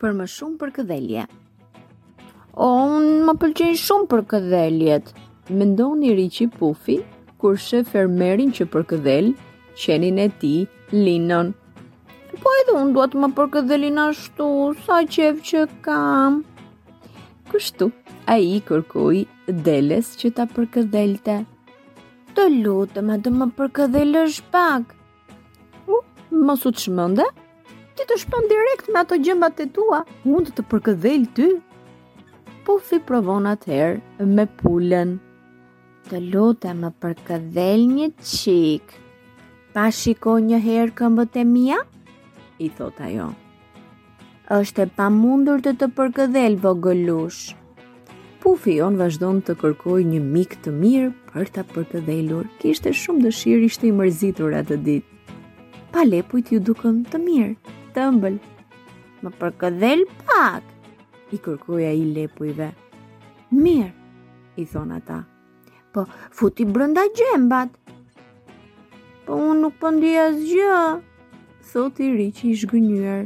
Për 0.00 0.12
më 0.20 0.26
shumë 0.32 0.56
për 0.62 0.72
këdhelje 0.78 1.24
O, 2.66 2.68
unë 2.96 3.26
më 3.28 3.34
pëlqen 3.42 3.76
shumë 3.82 4.08
për 4.12 4.22
këdheljet 4.32 5.10
Më 5.58 5.68
ndonë 5.72 6.10
i 6.10 6.16
rici 6.20 6.46
pufi 6.58 6.98
Kur 7.42 7.58
shë 7.64 7.82
fermerin 7.92 8.52
që 8.58 8.66
për 8.74 8.86
këdhel 8.92 9.30
Qenin 9.82 10.18
e 10.24 10.28
ti, 10.42 10.54
linon 10.94 11.52
Po 12.42 12.52
edhe 12.62 12.76
unë 12.80 12.94
duat 12.96 13.14
më 13.22 13.28
për 13.38 13.50
këdhelin 13.56 14.00
ashtu 14.08 14.48
Sa 14.86 15.00
qef 15.16 15.42
që 15.50 15.64
kam 15.86 16.40
Kështu, 17.52 17.90
a 18.30 18.36
i 18.44 18.58
kërkuj 18.68 19.22
Deles 19.68 20.12
që 20.20 20.32
ta 20.38 20.46
për 20.54 20.66
këdhelte 20.76 21.38
Të 22.36 22.46
lutëm, 22.62 23.08
a 23.14 23.16
të 23.24 23.30
më 23.34 23.46
përkëdhelë 23.58 24.20
është 24.28 24.44
pak. 24.52 24.90
U, 25.90 25.96
mos 26.48 26.66
u 26.68 26.70
të 26.76 26.84
ti 27.98 28.04
të 28.06 28.16
shpon 28.22 28.44
direkt 28.50 28.88
me 28.94 29.00
ato 29.02 29.16
gjëmbat 29.26 29.58
e 29.64 29.66
tua, 29.74 30.02
mund 30.24 30.46
të 30.48 30.52
të 30.60 30.64
përkëdhel 30.70 31.24
ty. 31.36 31.46
Pufi 32.66 32.98
po 33.00 33.06
provon 33.10 33.48
atëherë 33.50 34.26
me 34.36 34.44
pulën. 34.60 35.16
Të 36.08 36.20
lutem 36.32 36.84
më 36.84 36.90
përkëdhel 37.02 37.82
një 37.98 38.08
qik. 38.30 38.92
Pa 39.74 39.88
shiko 39.98 40.36
një 40.46 40.60
herë 40.68 40.94
këmbët 41.00 41.38
e 41.42 41.44
mia? 41.50 41.78
I 42.62 42.68
thot 42.78 43.00
ajo. 43.06 43.32
Êshtë 44.58 44.86
e 44.86 44.92
pa 44.98 45.08
mundur 45.12 45.58
të 45.64 45.74
të 45.80 45.90
përkëdhel 45.98 46.58
vogëllush. 46.62 47.42
Pufi 48.42 48.76
on 48.84 48.96
vazhdon 49.00 49.40
të 49.44 49.56
kërkoj 49.60 50.04
një 50.12 50.20
mik 50.22 50.54
të 50.64 50.70
mirë 50.82 51.10
për 51.34 51.50
të 51.56 51.66
përkëdhelur. 51.74 52.46
Kishte 52.62 52.94
shumë 52.94 53.26
dëshirë 53.26 53.66
ishte 53.66 53.90
i 53.90 53.96
mërzitur 53.98 54.54
atë 54.62 54.78
ditë. 54.86 55.10
Pa 55.92 56.04
lepujt 56.06 56.54
ju 56.54 56.60
dukëm 56.62 57.02
të 57.10 57.18
mirë 57.26 57.76
të 57.98 58.04
ëmbël. 58.12 58.34
Më 59.26 59.30
përkëdhel 59.40 60.04
pak, 60.28 60.62
i 61.34 61.38
kërkoja 61.42 61.90
i 61.98 62.02
lepujve. 62.14 62.68
Mirë, 63.50 63.88
i 64.62 64.64
thonë 64.70 64.98
ata, 65.00 65.16
po 65.92 66.04
futi 66.38 66.66
brënda 66.68 67.02
gjembat. 67.18 67.72
Po 69.26 69.34
unë 69.48 69.60
nuk 69.64 69.80
pëndi 69.82 70.12
po 70.14 70.20
as 70.28 70.38
gjë, 70.46 70.78
thot 71.72 71.98
i 72.06 72.12
rriqë 72.14 72.46
i 72.52 72.54
shgënyër. 72.60 73.24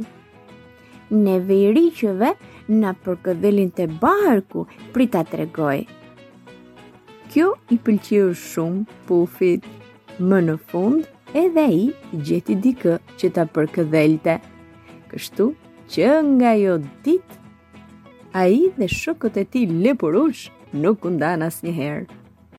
Neve 1.13 1.57
i 1.59 1.67
rriqëve 1.75 2.31
në 2.73 2.93
përkëdhelin 3.05 3.69
të 3.77 3.85
barku, 4.01 4.65
prita 4.95 5.21
të 5.29 5.43
regoj. 5.43 5.77
Kjo 7.29 7.51
i 7.73 7.77
pëlqiu 7.85 8.31
shumë 8.33 8.87
pufit. 9.09 9.61
Më 10.21 10.41
në 10.45 10.55
fund, 10.69 11.05
edhe 11.37 11.65
i 11.77 11.85
gjeti 12.25 12.57
dikë 12.65 12.97
që 13.19 13.33
ta 13.37 13.45
përkëdhelte. 13.53 14.39
Kështu 15.13 15.45
që 15.95 16.07
nga 16.35 16.53
jo 16.57 16.77
dit, 17.05 17.35
a 18.43 18.47
i 18.57 18.61
dhe 18.79 18.87
shokot 19.01 19.37
e 19.41 19.45
ti 19.53 19.61
lepurush 19.85 20.43
nuk 20.83 21.05
kundan 21.05 21.47
as 21.51 21.61
njëherë. 21.67 22.22